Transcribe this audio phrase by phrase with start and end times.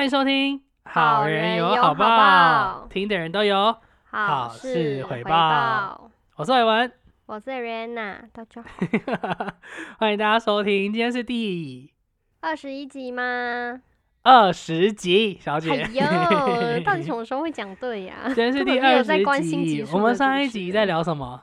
[0.00, 3.76] 欢迎收听，好人有好好报，报听的人都有。
[4.04, 6.10] 好好事事回回报报。
[6.36, 6.92] 我是伟文，
[7.26, 9.46] 我是 Rihanna，大家好。
[10.00, 11.92] 欢迎大家收听，今天是第
[12.40, 13.82] 二十一集吗？
[14.22, 15.90] 二十集，小哎姐。
[15.92, 16.06] 呦，
[16.82, 21.42] 到底什么时候会讲对呀、今天是第二十集，我们上一集在聊什么？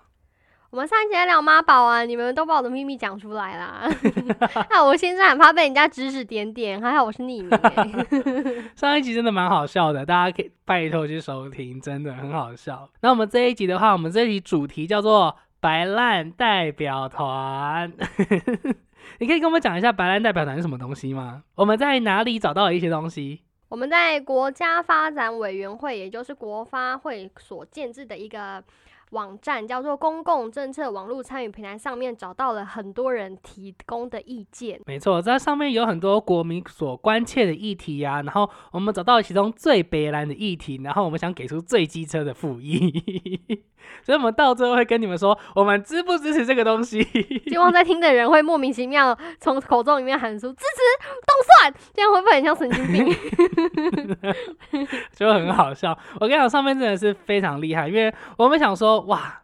[0.69, 3.89] 我们上一集在聊妈宝啊，你们都把我的秘密讲出来啦。
[4.69, 8.69] 那我现在很怕被人家指指点点，还好我是匿名、欸。
[8.75, 12.89] 上一集真的蛮好笑的，大家可以拜托去收听，真的很好笑。
[13.01, 17.91] 那我们这一集的话，我们这一集主题叫做“白烂代表团”。
[19.19, 21.43] 你可以跟我们讲一下白烂代表团是什么东西吗？
[21.55, 23.41] 我们在哪里找到了一些东西？
[23.69, 28.61] 我们在国家发展委员会，也就是国发会所建制的一个
[29.11, 34.79] 网站，叫做公共政策网络参与平台，上面找到了很多人提供的意见。
[34.85, 42.91] 没错，在上面有很多国民所关切的议题啊，然后我们找到了其中最北蓝的议题，然后我们想给出最机车的复议，
[44.03, 47.01] 所以我们到最后会跟你们说，我们支不支持这个东西。
[47.47, 50.81] 希望在听的人会莫名其妙从口中里面喊出支持
[51.25, 53.15] 动算，这样会不会很像神经病？
[55.15, 55.97] 就很好笑。
[56.19, 59.41] 我跟你讲，上面真的是非常厉害，因为我们想说，哇，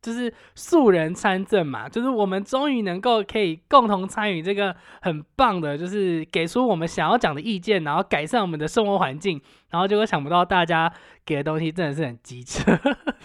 [0.00, 9.40] 就是素人参政嘛，就是我们终于能够可以共同参与这个很棒的，就是给出我们想要讲的意见，然后改善我们的生活环境。
[9.70, 10.92] 然后结果想不到大家
[11.24, 12.78] 给的东西真的是很机车，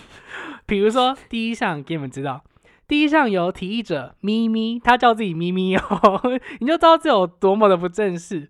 [0.65, 2.43] 比如说第一项给你们知道。
[2.87, 6.21] 第一项由提议者咪咪，他叫自己咪咪哦，
[6.61, 8.49] 你就知道这有多么的不正式。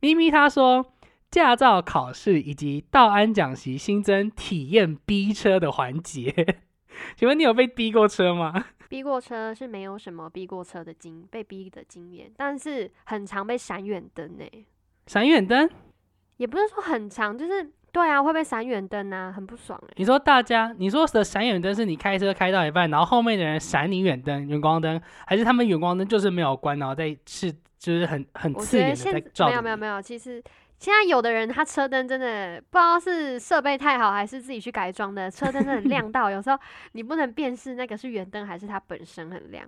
[0.00, 0.84] 咪咪他说，
[1.32, 6.30] 驾照考试以及道安讲习新增体验逼车的环节。
[7.16, 8.66] 请问你有被逼过车吗？
[8.90, 14.44] 逼过车是没有什么逼过车的经被逼的经验，但是很常被闪远灯呢、
[15.06, 15.68] 闪远灯？
[16.36, 30.42] 也不是说很长，就是对啊，会被闪远灯啊，很不爽哎、你说大家，你说的闪远灯是你开车开到一半，然后后面的人闪你远灯、远光灯，还是他们远光灯就是没有关，然后在是就是很很我刺眼的在照没有没有没有，其实
[30.82, 36.58] 现在有的人他车灯真的不知道是设备太好还是自己去改装的，车灯真的亮到有时候
[36.90, 39.64] 你不能辨识那个是圆灯还是它本身很亮。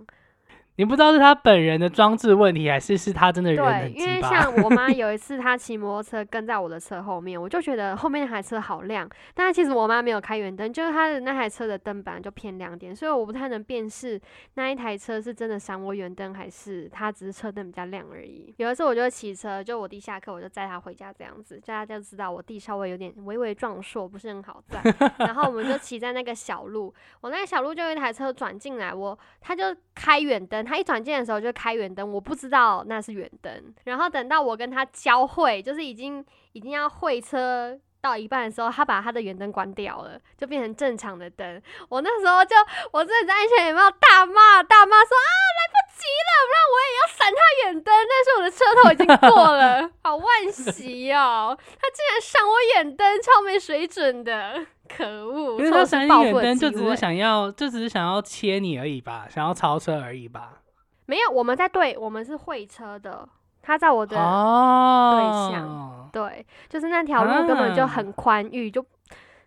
[0.76, 4.20] 你不知道是他本人的装置问题，还是是他真的人对，因为。
[4.24, 14.18] 像我妈 有一次她骑摩托车跟在我的车后面，我就觉得后面那台车好亮，但是其实我妈没有开远灯，就是她的那台车的灯本来就偏亮点，所以我不太能辨识
[14.54, 18.54] 那一台车是真的闪我远灯，还是它只是车灯比较亮而已。
[18.56, 24.80] 有一次我就骑车，就我弟下课我就载他回家这样子，大家就知道我弟稍微有点微微壮硕，不是很好载。
[25.20, 29.64] 然后我们就骑在那个小路，我那个小路就有一台车转进来，我他就
[29.94, 33.74] 开远灯，他一转进的时候就开远灯，我不知道那是远灯。
[33.84, 41.62] 然后等到我跟他交汇，就是已经已经要会车到一半的时候，他把他的远灯关掉了，就变成正常的灯。
[41.88, 42.54] 我那时候就
[42.92, 51.56] 我真的在安全有没有大骂大骂说啊来不及了，不然我也要闪他远灯，但是我的车头已经过了， 好万喜哦！
[51.58, 54.66] 他竟然闪我远灯，超没水准的。
[54.88, 55.58] 可恶！
[55.58, 60.60] 因为错失他闪远灯就只是想要，就只是想要切你而已吧，想要超车而已吧。
[61.06, 63.28] 没有，我们在对，我们是会车的，
[63.62, 68.84] 他在我的、对，象对，就是那条路根本就啊很宽裕，就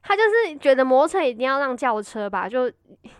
[0.07, 2.71] 他就是觉得摩托车一定要让轿车吧，就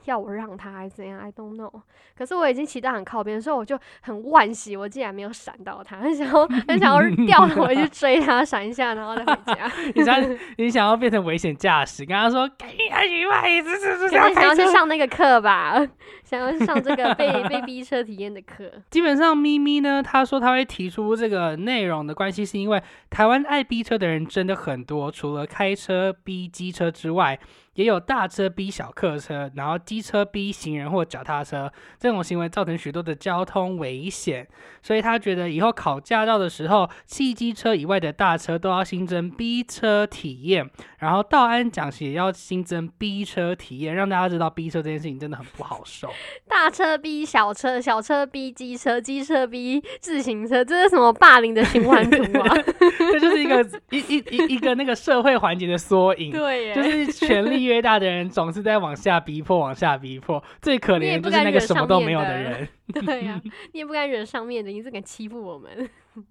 [0.06, 1.81] 要我让他还是怎样，I don't know。
[2.18, 9.70] 可是我已经骑到很靠边，所以我就很惋惜，我竟然没有闪到他，很想要很想要 掉头回去追他，闪一下，然后再回家。
[9.94, 14.68] 你想你想要变成危险驾驶，跟他说赶紧赶紧快，这这这想要去。
[14.68, 15.75] 上那个课吧，
[16.24, 18.69] 想要去上这个被 被逼车体验的课。
[18.92, 27.39] 基本上咪咪呢，他说他会提出这个内容的关系，是因为台湾爱逼车的人真的很多，除了开车逼机车之外，
[27.77, 34.47] 也有大车逼小客车，然后机车逼行人或脚踏车，这种行为造成许多的交通危险，
[34.81, 46.09] 所以他觉得以后考驾照的时候，汽机车以外的大车都要新增逼车体验，然后道安讲习也要新增逼车体验，让大家知道逼车这件事情真的很不好受。
[46.47, 52.56] 大车逼小车，小车逼机车，机车逼自行车，这是什么霸凌的循环图啊？
[52.97, 56.31] 这就是一个一一一一个那个社会环节的缩影。
[56.31, 60.44] 对耶，就是权力越大的人，总是在往下逼迫，往下逼迫。
[60.62, 62.68] 最可怜的就是那个什么都没有的的人。
[63.06, 63.40] 对呀、
[63.74, 65.90] 你也不敢惹上面的，你是敢欺负我们。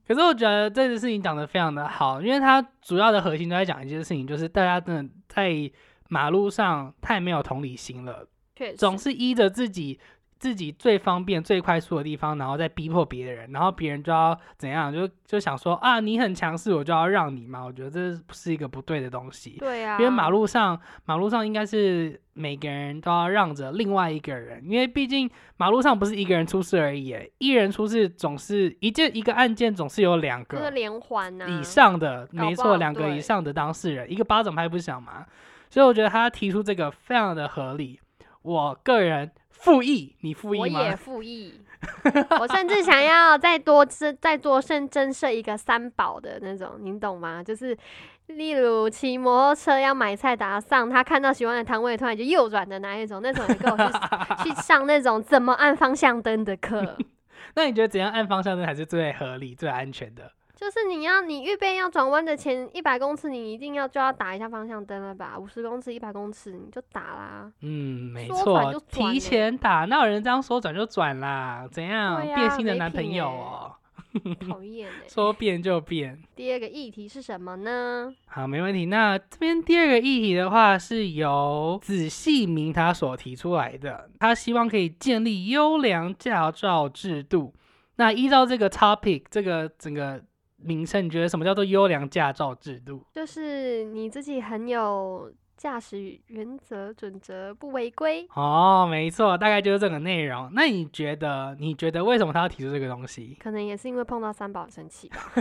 [0.09, 5.71] 可是我觉得这件事情讲得非常的好，因为它主要的核心都在讲一件事情，就是大家真的在
[6.09, 8.27] 马路上太没有同理心了，
[8.77, 10.01] 总是依着自己
[10.39, 17.65] 自己最方便、最快速的地方，然后再逼迫别人，然后别人就要怎样，就就想说啊，你很强势，我就要让你嘛。
[17.65, 19.57] 我觉得这是一个不对的东西。
[19.59, 35.25] 对啊，因为马路上，马路上应该是每个人都要让着另外一个人，因为毕竟马路上不是一个人出事而已，一人出事总是一件一个案件总是有两个连环以上的，没错，两个以上的当事人，一个巴掌拍不响嘛。
[35.71, 37.99] 所以我觉得他提出这个非常的合理。
[38.43, 39.33] 我个人。
[39.59, 40.81] 复议，你复议吗？
[40.81, 41.61] 我也复议。
[42.41, 47.43] 我甚至想要再多增、再多增增设一个三宝的那种，你懂吗？
[47.43, 47.77] 就是
[48.29, 53.93] 例如骑摩托车要买菜打上，他看到喜欢的摊位，突然就右转的那一种，那种也跟我去
[54.49, 56.97] 去上那种怎么按方向灯的课。
[57.55, 60.33] 那你觉得怎样按方向灯才是最合理、最安全的？
[60.57, 65.39] 就是你要你预备要转弯的前一百公尺，你一定要就要打一下方向灯了吧？
[65.39, 67.53] 五十公尺、一百公尺你就打啦。
[67.61, 71.69] 嗯，没错，提前打，那有人这样说转就转啦？
[71.71, 73.77] 怎样变心的男朋友哦？
[74.49, 76.19] 讨 厌说变就变。
[76.35, 78.11] 第二个议题是什么呢？
[78.27, 78.87] 好，没问题。
[78.87, 87.53] 那这边第二个议题的话，是由子细明他所提出来的，他希望可以建立优良驾照制度。
[87.97, 90.25] 那依照这个 topic，这个整个。
[90.67, 93.03] 名称，你觉得什么叫做优良驾照制度？
[93.13, 98.27] 就是你自己很有驾驶原则准则，不违规。
[98.35, 100.51] 哦，没错，大概就是这个内容。
[100.53, 101.57] 那你觉得？
[101.59, 103.37] 你觉得为什么他要提出这个东西？
[103.41, 105.33] 可能也是因为碰到三宝生气吧。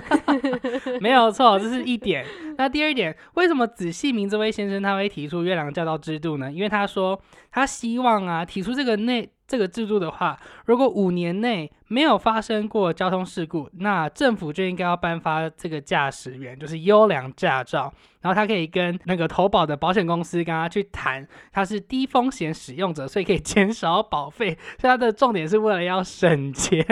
[1.02, 2.26] 没有错，这是一点。
[2.58, 6.50] 那第二点，为什么仔细明这位先生他会提出优良驾照制度呢？
[6.52, 7.20] 因为他说
[7.52, 9.30] 他希望啊，提出这个内。
[9.48, 24.58] 这个制度的话，如果五年内没有发生过交通事故，那政府就应该要颁发这个驾驶员就是优良驾照，然后他可以跟那个投保的保险公司跟他去谈，他是低风险使用者，所以可以减少保费。
[24.80, 26.84] 所以他的重点是为了要省钱，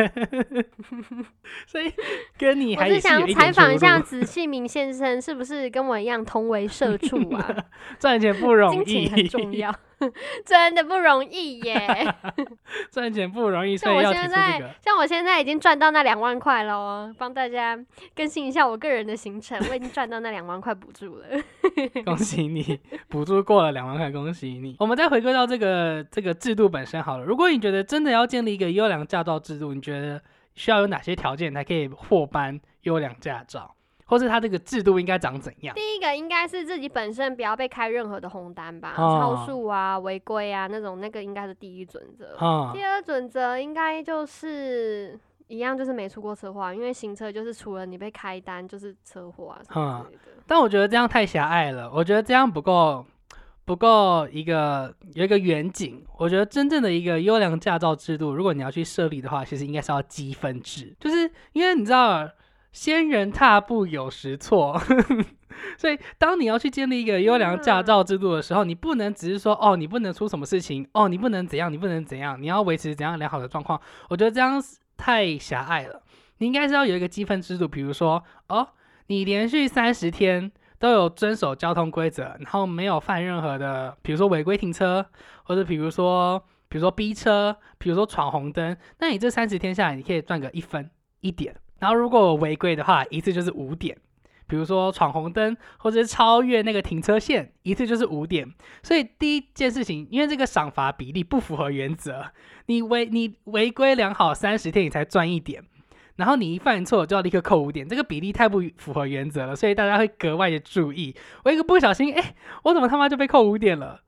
[1.66, 1.92] 所以
[2.38, 7.56] 跟你还是想采访一下子 细明先生，是不是跟我一样同为社畜啊？
[7.98, 9.74] 赚钱不容易，金钱很重要。
[10.46, 12.06] 真的不容易耶，
[12.92, 14.70] 赚钱不容易，所以要提出这个。
[14.82, 17.78] 像我现在已经赚到那两万块了哦，帮大家
[18.16, 21.26] 更新一下我个人的行程，我已经赚到那两万块补助了。
[22.06, 24.76] 恭喜你，补助过了两万块，恭喜你。
[24.80, 27.24] 我们再回归到这个这个制度本身好了。
[27.24, 30.22] 如果你觉得真的要建立一个优良驾照制度，你觉得
[30.56, 33.73] 需要有哪些条件才可以获颁优良驾照？
[34.14, 35.74] 或是他这个制度应该长怎样？
[35.74, 42.38] 第一个应该是自己本身不要被开任何的红单吧，超速啊、违规啊那种，那个应该是第一准则。
[42.74, 50.18] 第二准则应该就是一样，就是没出过车祸，因为行车就是除了你被开单就是车祸啊什么的。
[50.46, 53.04] 但我觉得这样太狭隘了，我觉得这样不够
[53.66, 56.06] 不够一个有一个远景。
[56.20, 62.30] 我觉得真正的一个优良驾照制度，如果你要去设立的话，其实应该是要积分制，就是因为你知道。
[62.74, 64.78] 先人踏步有时错，
[65.78, 73.80] 所以当你要去建立一个优良驾照制度的时候，你不能只是说哦，你不能出什么事情，哦，你不能怎样，你不能怎样，你要维持怎样良好的状况。
[74.10, 74.62] 我觉得这样
[74.98, 76.02] 太狭隘了。
[76.40, 78.68] 你应该是要有一个积分制度，比如说哦，
[79.08, 85.06] 你连续三十天都有遵守交通规则，然后没有犯任何的，比如说违规停车，
[85.44, 90.90] 或者比如说比如说逼车，比如说闯红灯，那你这三十天下来，你可以赚个一分
[91.22, 91.56] 一点。
[91.84, 93.98] 然后如果违规的话，一次就是五点，
[94.48, 98.50] 比如说闯红灯或者是超越那个停车线，一次就是五点。
[98.82, 102.28] 所以第一件事情，因为这个赏罚比例不符合原则，
[102.68, 105.62] 你违你违规良好三十天你才赚一点，
[106.16, 111.14] 然后你一犯错就要立刻扣五点，这个比例太不符合原则了，所以大家会格外的注意。
[111.44, 114.00] 我一个不小心，哎，我怎么他妈就被扣五点了？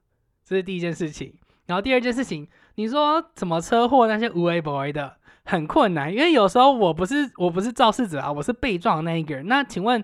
[0.45, 1.33] 这是第一件事情。
[1.65, 5.17] 然后第二件事情，你说怎么车祸那些无 A boy 的？
[5.45, 9.47] 很困难，因为有时候我不是我不是肇事者啊，我是被撞的那一个人。
[9.47, 10.03] 那请问，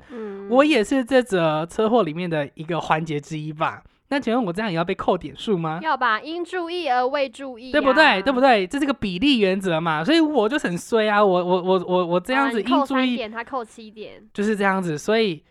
[0.50, 3.84] 我也是这则车祸里面的一个环节之一吧？
[4.10, 5.80] 那请问我这样也要被扣点数吗？
[5.82, 8.22] 要吧，因注意而未注意，对不对？
[8.22, 8.68] 对不对？
[8.68, 11.24] 这是个比例原则嘛，所以我就很衰啊！
[11.24, 14.98] 我我我我我这样子因注意点，他扣七点，就是这样子。
[14.98, 15.44] 所以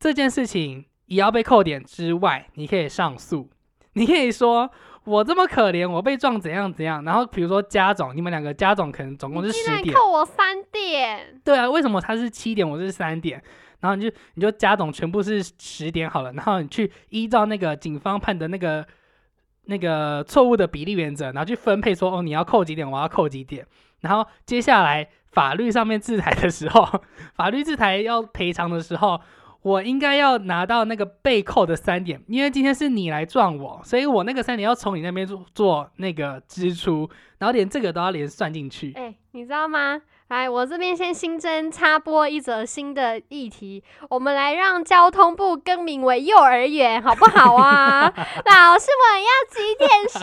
[0.00, 3.48] 这件事情也要被扣点之外，你可以上诉，
[3.92, 4.70] 你可以说。
[5.06, 11.40] 我这么可怜，我被撞怎样怎样，然后比如说加总，你们两个加总可能总共是十点，扣我三点。
[11.44, 13.40] 对啊，为什么他是七点，我是三点？
[13.80, 18.84] 然后你就你就加总全部是十点好了，然后你去依照那个警方判的那个
[19.66, 23.64] 那个错误的比例原则，然后去分配说哦你要扣几点，我要扣几点，
[24.00, 27.02] 然后接下来法律上面制裁的时候，
[27.36, 29.20] 法律制裁要赔偿的时候。
[29.66, 38.92] 我应该要拿到那个被扣的三点，因为今天是你来撞我，所以我那个三点要从你那边做做那个支出，然后连这个都要连算进去。
[38.92, 40.00] 哎、你知道吗？
[40.28, 48.02] 来，我这边先新增插播一则新的议题，我们来让交通部更名为幼儿园，好不好啊？
[48.44, 50.18] 老师，我要几点数？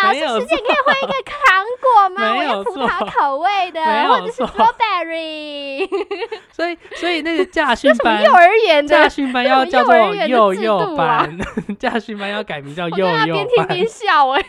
[0.00, 2.36] 老师，时间可以换一个糖果吗？
[2.38, 5.88] 我要葡萄口味的，或者是 strawberry。
[6.54, 8.46] 所以所以那个驾训班这什么幼。
[8.46, 9.10] 儿园驾的？
[9.10, 11.38] 训班要叫做幼儿园的制幼班，
[11.80, 13.66] 驾训班要改名叫我幼幼刚刚边听。
[13.66, 14.44] 边笑哎、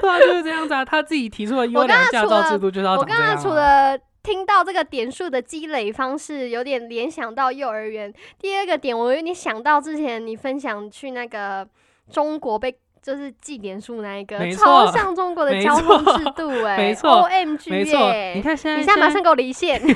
[0.00, 0.84] 对啊，就是这样子啊。
[0.84, 3.04] 他自己提出的优良驾照制度就是要我。
[3.04, 8.12] 刚刚除了听到这个点数的积累方式，有点联想到幼儿园。
[8.38, 11.66] 第二个点，我有点想到之前你分享去那个
[12.10, 19.80] 中国被就是记点数那一个，超像中国的交通制度 哎、没错 o M G 没错，耶你看现在你现在马上给我离线，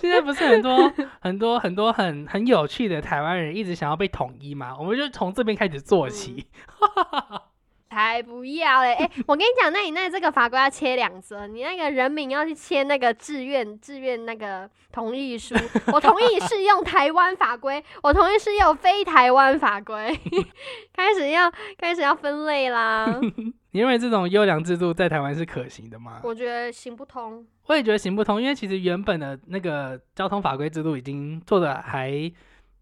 [0.00, 0.90] 现在不是很多
[1.20, 4.74] 很多很多很很有趣的台湾人一直想要被统一嘛？
[4.78, 6.46] 我们就从这边开始做起。
[7.90, 8.94] 才不要嘞！
[8.94, 15.54] 哎、我跟你讲，那你那这个法规要切两折，你那个人民要去签那个志愿志愿那个同意书，
[15.92, 20.18] 我同意适用台湾法规，我同意适用非台湾法规，
[20.92, 23.18] 开始要开始要分类啦。
[23.72, 26.20] 你认为这种优良制度在台湾是可行的吗？
[26.24, 32.30] 我觉得行不通，我也觉得行不通，因为其实原本的那个交通法规制度已经做的还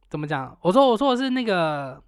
[0.08, 0.56] 怎么讲？
[0.62, 2.00] 我说我说的是那个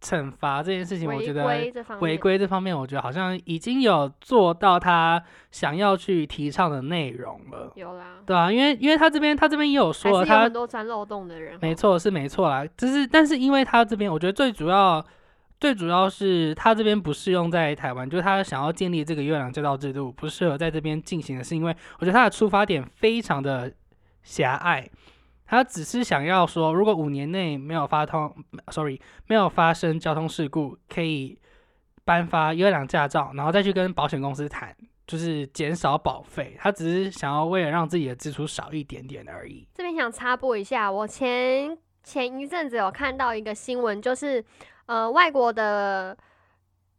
[0.00, 15.04] 惩罚这件事情，我觉得违规这方面，我觉得好像已经有做到他想要去提倡的内容了，有啦，对啊，因为因为他这边他这边也有说了，他很多钻漏洞的人，没错是没错啦，就是但是因为他这边，我觉得最主要
[15.58, 23.70] 最主要是他这边不适用在台湾，就是他想要建立这个月亮街道制度不适合在这边进行的是因为我觉得他的出发点非常的
[24.22, 24.88] 狭隘。
[25.50, 28.32] 他只是想要说，如果五年内没有发通
[28.70, 31.36] ，sorry，没有发生交通事故，可以
[32.04, 34.72] 颁发优良驾照，然后再去跟保险公司谈，
[35.08, 36.56] 就是减少保费。
[36.60, 39.66] 他只是想要为了让自己的支出少一点点而已。
[39.74, 44.44] 这边想插播一下，我前前一阵子有看到一个新闻，就是
[44.86, 46.16] 呃，外国的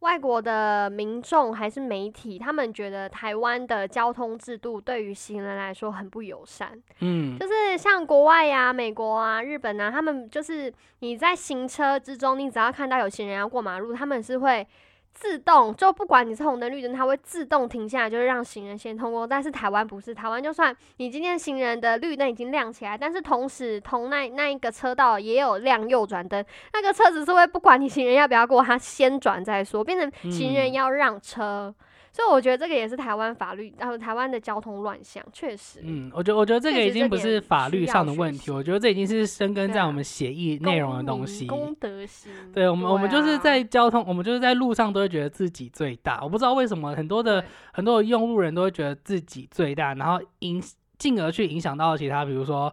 [0.02, 6.70] 外国的民众还是媒体，他们觉得台湾的交通制度对于行人来说很不友善。
[7.00, 14.66] 嗯，就是像国外呀、美国啊、日本啊，他们就是你在行车之中，你只要看到有行人要过马路，他们是会
[15.14, 19.26] 自动，就不管你是红灯绿灯，它会自动停下来，就是让行人先通过。
[19.26, 31.74] 但是台湾不是，台湾就算你今天行人的绿灯已经亮起来，但是同时同那那一个车道也有亮右转灯，那个车子是会不管你行人要不要过，它先转再说，变成行人嗯要让车。
[32.12, 35.80] 所以我觉得这个也是台湾法律，然后台湾的交通乱象，确实。
[35.82, 41.46] 嗯，我觉得我觉得这个已经不是法律上的问题，我觉得这已经是深耕对啊在我们协议内容的东西。
[41.46, 42.30] 公德心。
[42.52, 46.20] 对我们，我们就是啊在交通，我们就是在路上都会觉得自己最大。
[46.22, 47.42] 我不知道为什么很多的
[47.72, 50.62] 很多的用路人都会觉得自己最大，然后影
[50.98, 52.72] 进而去影响到其他，比如说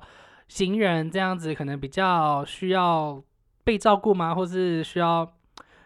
[0.50, 3.24] 行人这样子，可能比较需要
[3.64, 4.36] 被照顾吗？
[4.36, 5.26] 或是需要，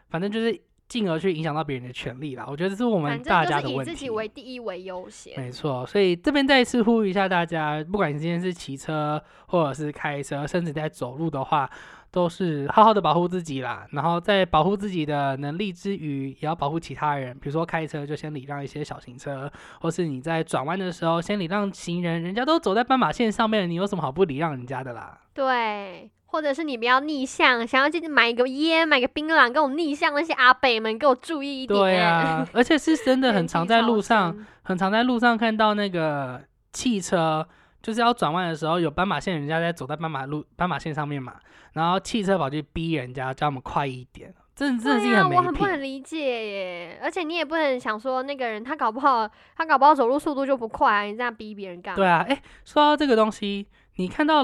[0.10, 0.60] 反正就是
[0.94, 2.46] 进而去影响到别人的权利啦。
[2.48, 3.92] 我觉得这是我们大家的问题。
[3.92, 5.34] 自己为第一为优先。
[5.36, 11.68] 没错，所以这边再次呼吁一下大家，不管你今天是骑车或者是开车，甚至在走路的话，
[12.12, 13.88] 都是好好的保护自己啦。
[13.94, 17.36] 然后在保护自己的能力之余，也要保护其他人。
[17.40, 25.20] 比如说开车就先礼让一些小型车，或是你在转弯的时候先礼让行人，人家都走在斑马线上面了，你有什么好不礼让人家的啦？
[25.34, 31.80] 对，或者是你不要逆向，想要去买个烟、买个槟榔，跟我逆向那些阿北们，给我注意一点。
[31.80, 34.36] 对啊， 而且是真的很常在路上。
[34.64, 37.48] 很常在路上看到那个汽车，
[37.84, 41.36] 就是要转弯的时候有斑马线，人家在走在斑马路斑马线上面嘛，
[41.74, 45.84] 然后汽车跑去逼人家，叫他们快一点，真的真的是一对啊，个很我很不能。
[45.84, 47.00] 理解耶。
[47.04, 51.98] 而且你也不能想说那个人他搞不好他搞不好走路速度就不快啊，你这样逼别人干嘛？
[51.98, 54.44] 对啊，哎，说到这个东西，你看到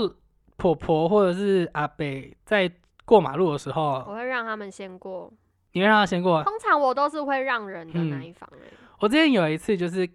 [0.60, 2.06] 婆婆或者是阿伯
[2.46, 2.70] 在
[3.06, 5.32] 过马路的时候，我会让他们先过。
[5.72, 6.44] 你会让他先过？
[6.44, 8.70] 通常我都是会让人的那嗯一方人。
[9.00, 10.08] 我之前有一次就是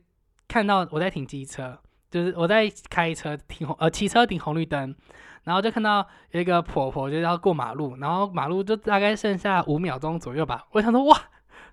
[0.46, 1.78] 看到我在停机车，
[2.10, 4.94] 就是我在开车停红呃骑车停红绿灯，
[5.44, 11.16] 然后就看到有一个婆婆就是要过马路，然后马路就大概剩下五秒钟左右吧，我想说哇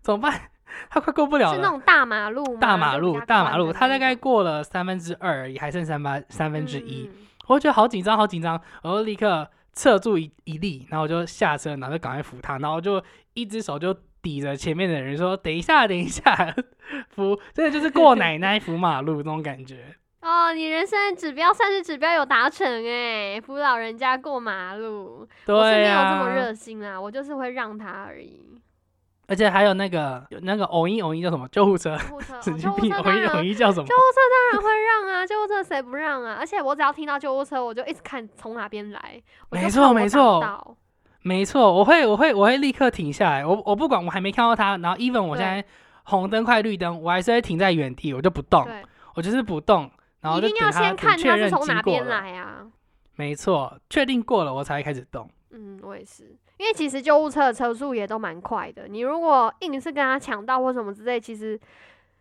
[0.01, 0.41] 怎么办？
[0.89, 1.55] 他快过不了了。
[1.55, 2.59] 是那种大马路吗？
[2.61, 16.55] 大马路，大马路，宽的她大概过了三分之二而已，还剩三八三分之一，嗯我就觉得好紧张，好紧张，我就立刻侧住一一立，然后我就下车，然后就赶快扶他，然后就一只手就抵着前面的人说：“等一下，等一下，
[17.09, 19.95] 扶，真的就是过奶奶扶马路那种感觉。
[20.21, 28.50] 哦，你人生的指标算是指标有达成哎，扶老人家过马路，我是没有这么啊，热心啦，我就是会让他而已。
[29.31, 33.95] 而且还有那个有那个偶一偶一叫什么救护车，救护车， 神经病，偶一一叫什么救？
[33.95, 36.35] 护车当然会让啊，救护车谁不让啊？
[36.37, 40.75] 而且我只要听到救护车，我就一直看从哪边来，没错没错
[41.21, 45.63] 没错，我会我会我会立刻停下来，我我不管我还没看到他，然后 even 我现在
[46.03, 48.67] 红灯快绿灯，我还是会停在原地，我就不动，
[49.15, 52.05] 我就是不动，然后一定就等他要先看确认他是从经过了。
[52.05, 52.67] 哪边来啊。
[53.15, 55.29] 没错，确定过了我才会开始动。
[55.51, 61.59] 嗯，我也是，因为其实救护车的车速也都蛮快的，你如果硬是跟他抢道或什么之类，其实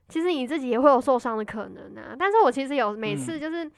[0.08, 2.14] 其实你自己也会有受伤的可能啊。
[2.18, 3.70] 但是我其实有每次嗯就是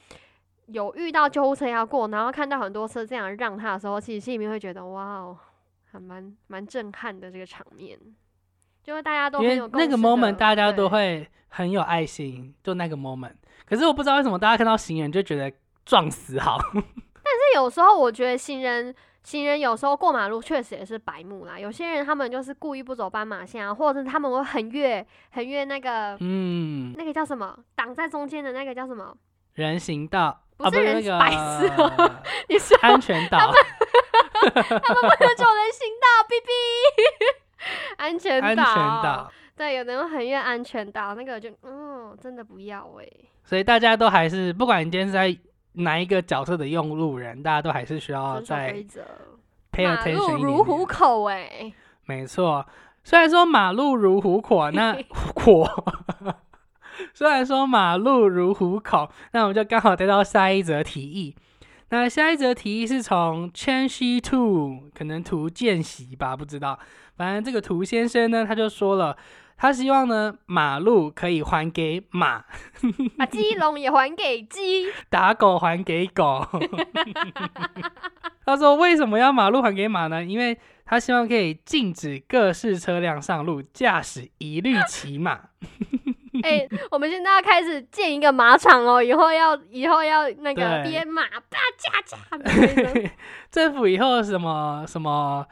[0.67, 5.37] 有遇到救护车要过，然后看到很多车这样让他的时候，其实心里面会觉得哇哦，
[5.91, 7.99] 还蛮蛮震撼的这个场面，
[8.83, 13.35] 就是大家都那个 moment 大家都会很有爱心，就那个 moment。
[13.65, 15.51] 可是我不知道为什么大家看到行人就觉得
[15.85, 21.57] 撞死好， 但是有时候我觉得行人行人有时候过马路确实也是白目啦。
[21.57, 29.15] 有些人他们就是故意不走斑马线啊，或者是他们会横越横越那个、嗯，那个叫什么挡在中间的那个叫什么？
[29.53, 36.49] 人行道不是人白痴哦个 你是安全岛，他们不能走人行道，哔哔。
[37.97, 43.07] 安全岛，安全岛，对，有的人很越安全岛，那个就嗯，真的不要哎、
[43.45, 45.33] 所以大家都还是，不管你今天是在
[45.73, 49.01] 哪一个角色的用路人，大家都还是需要在则。
[49.71, 51.73] pay 马 attention 如虎口哎、
[52.05, 52.63] 没错，
[53.03, 55.67] 虽然说马路如虎口， 那火，
[57.13, 61.35] 虽然说马路如虎口，那我们就刚好带到下一则提议。
[61.89, 66.77] 那下一则提议是从 Chen Shi Tu 可能图见习吧，不知道。
[67.15, 69.15] 反正这个图先生呢，他就说了，
[69.57, 72.43] 他希望呢马路可以还给马，
[73.17, 74.91] 把鸡笼也还给鸡。
[75.09, 76.45] 打狗还给狗。
[78.45, 80.23] 他说为什么要马路还给马呢？
[80.23, 85.39] 因为他希望可以禁止各式车辆上路，驾驶一律骑马。
[86.43, 92.17] 哎、我们现在要开始建一个马场哦，以后要以后要那个对编马，大驾驾。
[93.49, 95.45] 政府以后什么什么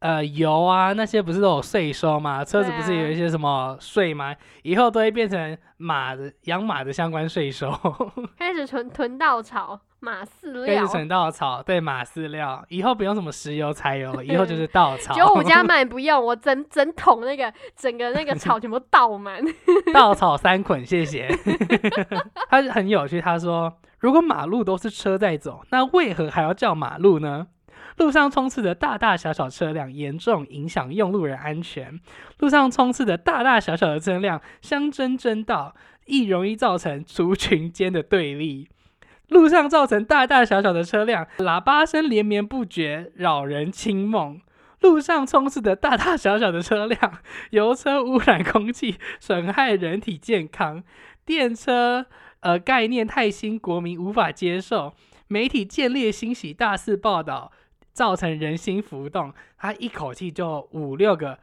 [0.00, 2.44] 呃油啊那些不是都有税收吗？
[2.44, 4.34] 车子不是有一些什么税吗？
[4.62, 7.70] 以后都会变成马的养马的相关税收，
[8.38, 10.92] 开始囤囤稻草、马饲跟料着。
[10.92, 15.14] 成稻草，对马饲料，以后不用什么石油、柴油了，以后就是稻草。
[15.14, 19.42] 九五加满不用，我整 整桶那个整个那个草全部倒满。
[19.94, 21.28] 稻草三捆，谢谢。
[22.48, 27.46] 他很有趣，他说：“如果马路都是车在走，那为何还要叫马路呢？
[27.96, 31.98] 路上充斥着大大小小车辆，严重影响用路人安全。
[32.38, 38.68] 路上充斥着大大小小的车辆相争争道，易容易造成族群间的对立。”
[39.28, 44.40] 路上造成大大小小的车辆，喇叭声连绵不绝，扰人清梦。
[44.82, 47.18] 路上充斥着大大小小的车辆，
[47.50, 50.84] 油车污染空气，损害人体健康。
[51.24, 52.06] 电车
[52.40, 54.94] 呃概念太新，国民无法接受。
[55.26, 57.50] 媒体见猎欣喜，大肆报道，
[57.96, 59.32] 造成人心浮动。
[59.56, 61.38] 他一口气就五六个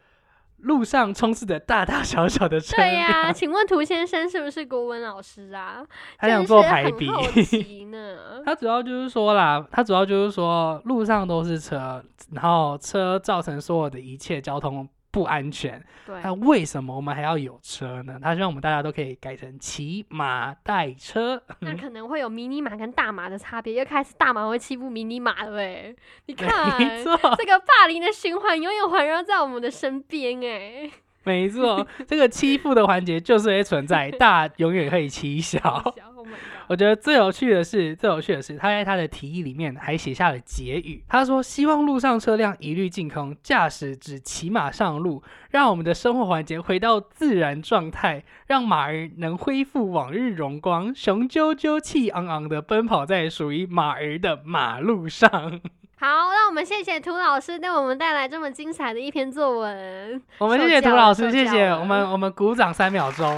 [0.58, 5.84] 路上充斥着大大小小的车对呀、辆， 请问涂先生是不是国文老师啊？
[6.20, 7.10] 他想真是很做排比。
[7.10, 8.18] 好奇呢。
[8.46, 15.82] 他主要就是说啦，他主要就是说路上都是车，然后车造成所有的一切交通不安全。
[16.08, 18.20] 对，那为什么我们还要有车呢？
[18.22, 21.42] 他希望我们大家都可以改成骑马带车。
[21.60, 25.96] 那可能会有迷你马跟大马的差别，又开始大马会欺负迷你马了哎，
[26.26, 30.90] 你看没错，这个霸凌的循环永远环绕在我们的身边哎。
[31.24, 35.60] 没错，这个欺负的环节就是会存在，大永远可以欺小。
[36.16, 36.28] Oh！
[36.68, 41.04] 我觉得最有趣的是，最有趣的是，他在他的提议里面还写下了结语。
[41.08, 55.30] 他说：“希望路上车辆一律净空，驾驶只骑马上路，让我们的生活环节回到自然状态，让马儿能恢复往日荣光，雄赳赳、气昂昂的奔跑在属于马儿的马路上。
[56.00, 60.22] ”好，让我们谢谢涂老师为我们带来这么精彩的一篇作文。
[60.38, 63.38] 我们谢谢涂老师，谢谢我们，我们鼓掌三秒钟。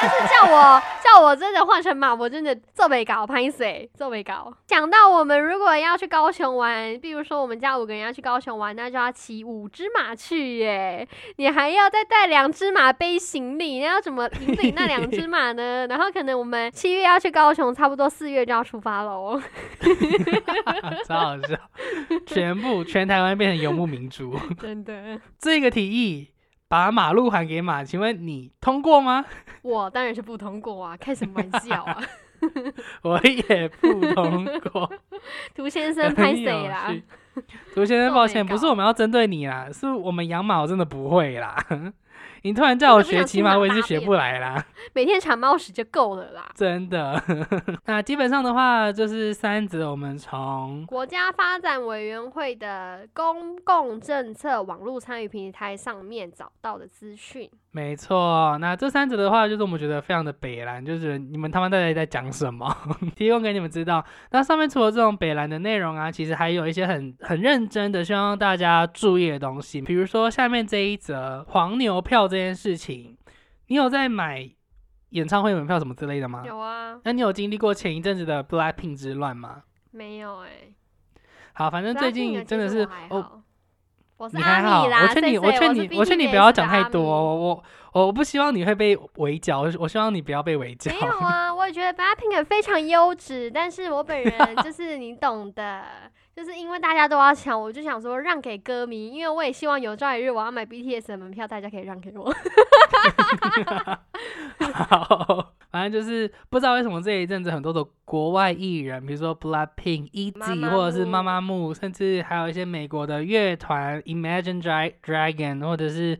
[0.00, 4.52] 但是叫我叫我真的换成马，我真的做没搞，拍谁做没搞。
[4.66, 11.06] 讲到我们如果要去高雄玩，比如说我们家五个人要去高雄玩，那就要骑五只马去耶，
[11.36, 15.86] 你还要再带两只马背行李，那要怎么引领那两只马呢？
[15.88, 19.40] 然后可能我们七月要去高雄，差不多四月就要出发喽。
[21.06, 21.56] 超好笑，
[22.26, 24.36] 全部全台湾变成游牧民族。
[24.60, 26.28] 真的，这个提议
[26.68, 29.24] 把马路还给马，请问你通过吗？
[29.62, 31.98] 我当然是不通过啊，开什么玩笑啊！
[33.02, 34.90] 我也不通过。
[35.56, 36.94] 涂先生拍谁啦？
[37.74, 41.56] 涂先生，抱歉，不是我们要针对你啦，是我们养马我真的不会啦。
[42.42, 46.50] 你突然叫我学骑马，我也是学不来啦，每天铲猫屎就够了啦。
[46.54, 47.22] 真的。
[47.86, 57.50] 那基本上的话，就是三则我们从国家发展委员会的公共政策网络参与平台上面找到的资讯。
[57.70, 62.66] 没错，那这三者的话，就是我们觉得非常的北蓝，就是你们他妈到底在讲什么？
[63.14, 64.04] 提供给你们知道。
[64.30, 73.16] 那上面除了这种北蓝的内容啊，其实还有一些很很认真的，希望大家注意的东西，比如说下面这一则黄牛票这件事情，
[73.66, 74.50] 你有在买
[75.10, 76.42] 演唱会门票什么之类的吗？
[76.46, 79.62] 有啊，那你有经历过前一阵子的 Blackpink 之乱吗？
[79.90, 80.50] 没有哎、
[81.52, 83.42] 好，反正最近真的是哦。
[84.18, 90.90] 哦，我是你还好，阿米啦，我劝你，我劝你，我劝你不要讲太多，我我我不希望你会被围剿，我我希望你不要被围剿。
[90.92, 95.84] 没有啊， 我也觉得 Blackpink 非常优质，但是我本人 就是你懂的，
[96.34, 102.32] 就是因为大家都要抢，我就想说让给歌迷，因为我也希望有朝一日我要买 BTS 的门票，大家可以让给我。
[104.72, 116.18] 好，反正就是不知道为什么这一阵子很多的国外艺人，比如说 Blackpink、E.G 妈妈或者是木妈妈木，甚至还有一些美国的乐团 Imagine Dra- Dragon，或者是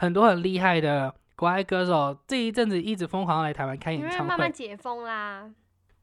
[0.00, 5.42] 很多很厉害的国外歌手，这一阵子一直疯狂来台湾开演唱会，慢慢解封啦，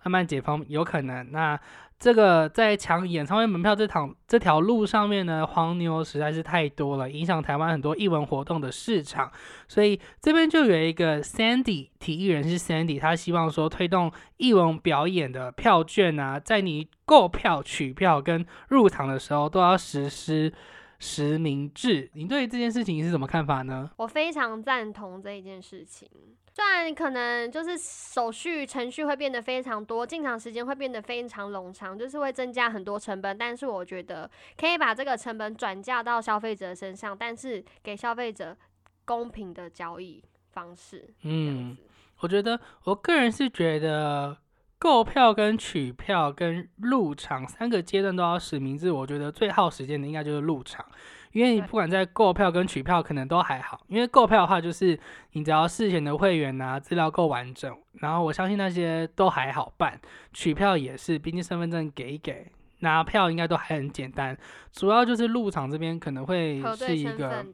[0.04, 1.32] 慢慢解封有可能。
[1.32, 1.60] 那
[1.98, 9.32] 这个在抢演唱会门票这趟这条路上面呢，黄牛实在是太多了，影响台湾很多艺文活动的市场。
[9.68, 20.54] 所以这边就有一个 Sandy 体育人是 Sandy，他希望说推动艺文表演的票券啊，在你购票、取票跟入场的时候都要实施
[21.00, 22.10] 实名制。
[22.14, 23.92] 你对这件事情是什么看法呢？
[23.98, 26.10] 我非常赞同这一件事情。
[26.54, 33.38] 虽然可能就是手续程序会变得非常多，进场时间会变得非常冗长，就是会增加很多成本。
[33.38, 38.58] 但是我觉得可以把这个成本转嫁到消费者身上，但是给消费者
[39.06, 41.14] 公平的交易方式。
[41.22, 41.78] 嗯，
[42.22, 44.36] 我觉得我个人是觉得
[44.80, 50.86] 购票跟取票跟入场三个阶段都要实名制，我觉得最耗时间的应该就是入场，
[51.32, 55.00] 因为你不管在购票跟取票可能都还好，因为购票的话就是
[55.32, 60.00] 你只要事前的会员啊资料够完整，然后我相信那些都还好办，
[60.32, 62.52] 取票也是，毕竟身份证给一给。
[62.80, 64.38] 拿票应该都还很简单，
[64.72, 67.46] 主要就是入场这边可能会是一个。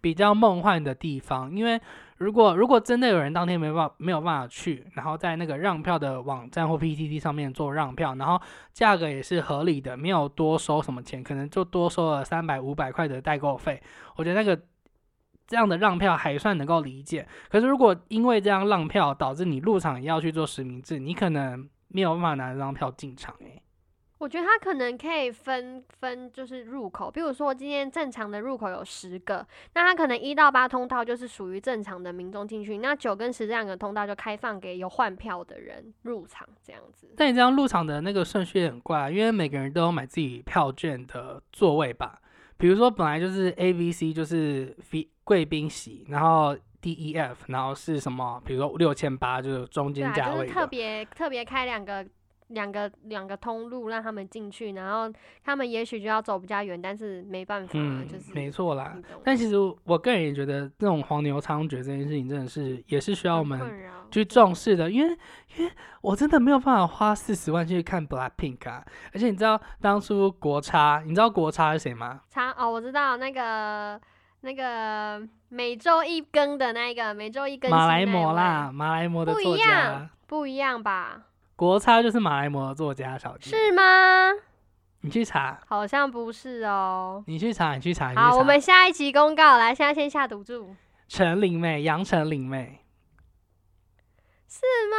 [0.00, 1.80] 比较梦幻的地方，因为
[2.18, 8.38] 如果如果真的有人当天没办法没有办法去，然后在那个让票的网站或 PTT 上面做让票，然后
[8.72, 13.82] 价格也是合理的，没有多收什么钱，可能就多收了三百五百块的代购费，
[14.16, 14.60] 我觉得那个
[15.46, 17.26] 这样的让票还算能够理解。
[17.48, 23.62] 可是如果因为这样让票导致你入场也要去做实名制，你可能没有办法拿这张票进场欸诶、
[24.24, 37.06] 我觉得它可能可以分分就是入口，比如说今天正常的入口有十个，那它可能一到八通道就是属于正常的民众进去，那九跟十这两个通道就开放给有换票的人入场这样子。
[37.18, 42.18] 但你这样入场的那个顺序也很怪啊，因为每个人都有买自己票券的座位吧。
[42.56, 48.40] 比如说本来就是 A、B、C 就是 V 贵宾席，然后 D、E、F，然后是什么？
[48.46, 50.46] 比如说六千八就是中间对啊，就是价位。
[50.48, 52.06] 特别特别开两个
[52.48, 65.16] 两个两个通路让他们进去，然后他们也许就要走比较远，但是没办法，嗯就是，没错啦但其实我个人也觉得，这种黄牛猖獗这件事情真的是也是需要我很们去重视的，因为
[65.56, 72.20] 因为我真的没有办法花四十万去看 Blackpink 啊，而且你知道当初国差，你知道国差是谁吗？
[72.28, 74.00] 差哦，我知道那个
[74.42, 81.22] 那个每周一更的那个每周一更新马来那位貘啦，，马来貘的不作家一样。，不一样吧？
[81.56, 83.82] 国超就是马来貘的作家小姐，是吗？
[85.00, 87.22] 你去查，好像不是哦。
[87.26, 88.44] 你去查，你去查，你去好，我查。
[88.44, 90.74] 们下一集公告，来，现在先下赌注，
[91.08, 92.80] 陈玲妹，杨丞琳妹，
[94.48, 94.96] 是吗？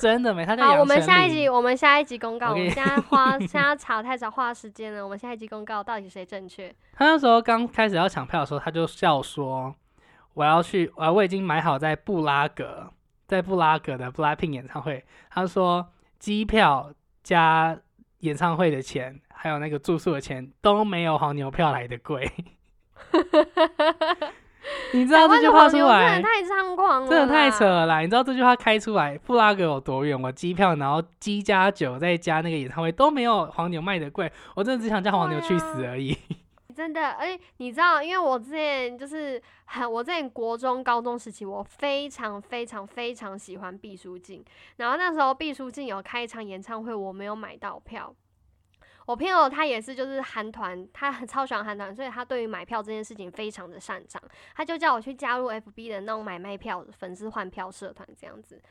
[0.00, 2.50] 真的没，她叫好，我们下一集，我们下一集公告。
[2.50, 5.02] 我们现在花， 现在查太少花时间了。
[5.02, 6.72] 我们下一集公告到底谁正确？
[6.92, 9.74] 他那时候刚开始要抢票的时候，他就笑说
[10.34, 12.92] ：“我要去，我我已经买好在布拉格，
[13.28, 15.86] 在布拉格的 Blackpink 演唱会。”他说
[16.18, 17.78] 机票加
[18.20, 22.28] 演唱会的钱，还有那个住宿的钱都没有黄牛票来的贵。
[24.92, 27.64] 你知道这句话出台湾的黄牛真的，太猖狂了，真的太扯。
[27.64, 28.00] 了啦！
[28.00, 30.20] 你知道这句话开出来，布拉格有多远？
[30.20, 36.16] 我机票，然后机加酒，再加那个演唱会都没有黄牛卖的贵，我真的只想叫黄牛去死而已。
[36.78, 44.44] 真的，哎，你知道，因为我之前就是很，我在国中、高中时期，我非常非常非常喜欢毕书尽。
[44.76, 48.14] 然后那时候毕书尽有开一场演唱会，我没有买到票。
[49.06, 54.22] 我朋友他也是，就是韩团，他很超喜欢韩团，所以他对于买票这件事情非常的擅长。
[54.54, 58.62] 他就叫我去加入 FB 的那种买卖票、粉丝换票社团这样子。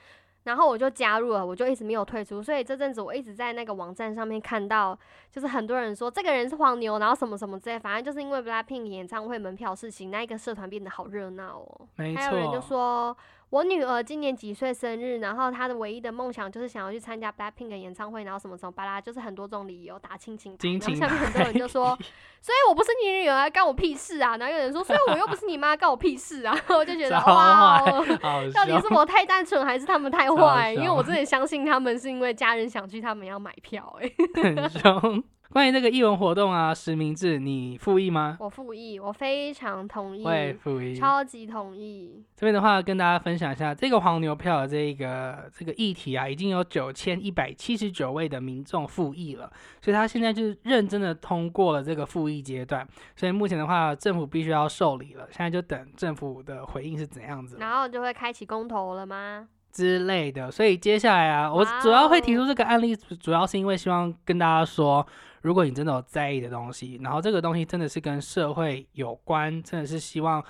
[0.47, 4.97] 然后我就加入了，我就一直没有退出，所以这阵子我一直在那个网站上面看到，
[5.29, 11.87] 就是很多人说这个人是黄牛，然后什么什么之类，反正就是因为 BLACKPINK 演唱会门票事情，那一个社团变得好热闹哦。
[11.97, 12.21] 没错。
[12.21, 13.15] 还有人就说。
[13.49, 15.19] 我女儿今年几岁生日？
[15.19, 20.57] 然后她的唯一的梦想就是想要去参加 BLACKPINK 的演唱会，然后什么什么巴拉，就是很多种理由打亲情。
[20.61, 21.97] 然后下面很多人就说，
[22.41, 24.35] 所以我不是你女儿，干我屁事啊！
[24.35, 26.53] 然后有人说，所以我又不是你妈，干我屁事啊！
[26.69, 27.79] 我就觉得哇，
[28.53, 30.73] 到底是我太单纯，还是他们太坏？
[30.73, 33.97] 因为我真的相信他们是因为家人想去，他们要买票。
[34.01, 34.11] 哎，
[34.43, 35.23] 很凶。
[35.49, 38.37] 关于这个译文活动啊，实名制，你复议吗？
[38.39, 40.23] 我复议，我非常同意。
[40.23, 42.23] 我也复议，超级同意。
[42.35, 52.85] 这边的话，跟大家分享一下这个黄牛票的这个这个议题啊，已经有九千一百七十九位的民众复议了，所以他现在就是认真的通过了这个复议阶段。
[53.15, 57.57] 所以目前的话，政府必须要受理了，现在就等政府的回应是怎样子。
[57.57, 59.47] 然后就会开启公投了吗？
[59.77, 60.49] 之类的。
[60.49, 65.05] 所以接下来啊，我主要会提出这个案例，主要是因为希望跟大家说。
[65.43, 70.43] 如果你真的有在意的东西，然后这个东西真的是跟社会有关，真的是希望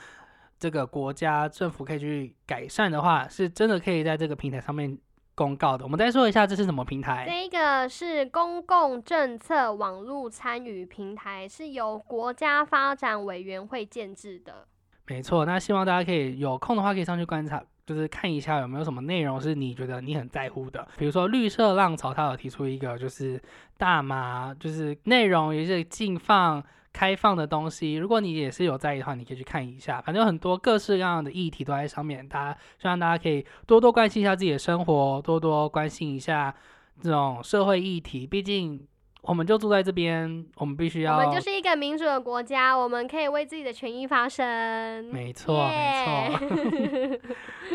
[0.58, 4.98] 这个国家政府可以去改善的话，是真的可以在这个平台上面
[5.36, 5.84] 公告的。
[5.84, 7.28] 我们再说一下这是什么平台？
[7.30, 14.66] 这个是公共政策网络参与平台，是由国家发展委员会建制的。
[15.06, 17.62] 没错，那希望大家可以有空的话可以上去观察。
[17.88, 23.42] 就是看一下有没有什么内容是你觉得你很在乎的，比如说绿色浪潮，它有提出一个就是
[23.78, 27.96] 大麻，就是内容也是禁放、开放的东西。
[27.96, 30.02] 如果你也是有在意的话，你可以去看一下。
[30.02, 36.54] 反正有很多各式各样的议题都在上面，大家希望大家可以多多关心一下自己的生活，多多关心一下
[37.02, 38.28] 这种社会议题。
[38.28, 38.86] 毕竟。
[39.28, 41.18] 我们就住在这边，我们必须要。
[41.18, 45.04] 我们就是一个民主的国家，我们可以为自己的权益发声。
[45.12, 47.20] 没错，没错。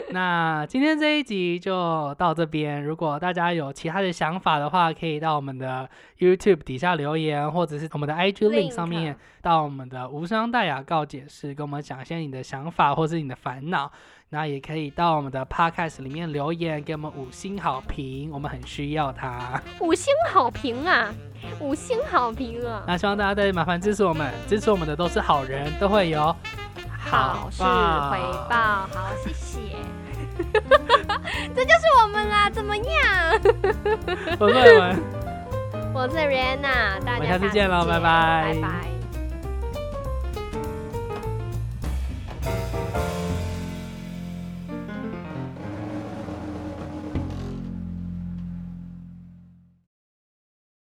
[0.12, 2.82] 那今天这一集就到这边。
[2.82, 5.86] 如果大家有其他的想法的话，可以到我们的
[6.18, 13.92] YouTube 底下留言，或者是我们的 IG link 上面，到我们的无伤大雅告解释，跟我们讲一些你的想法或是你的烦恼。
[14.34, 19.60] 那也可以到我们的 podcast 里面留言，给我们五星好评，我们很需要它。
[19.78, 21.12] 五星好评啊，
[21.60, 22.82] 五星好评啊！
[22.86, 26.34] 那希望大家再麻烦支持我们，支持我们的都是好人，都会有
[26.98, 27.68] 好事回
[28.48, 28.56] 报。
[28.88, 28.88] 好，
[29.22, 29.60] 谢谢。
[31.54, 32.84] 这就是我们啦，怎么样？
[34.40, 34.96] 我是我，
[36.00, 38.88] 我是 Rihanna，大家下次见了，拜拜，拜拜。